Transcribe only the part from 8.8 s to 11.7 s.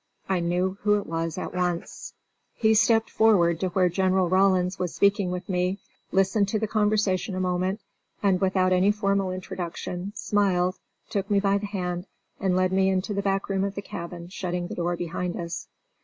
formal introduction, smiled, took me by the